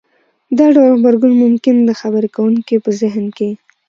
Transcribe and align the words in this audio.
دا 0.57 0.65
ډول 0.75 0.91
غبرګون 0.95 1.33
ممکن 1.43 1.75
د 1.83 1.91
خبرې 2.01 2.29
کوونکي 2.35 2.75
په 2.83 2.91
زهن 3.01 3.25
کې 3.37 3.49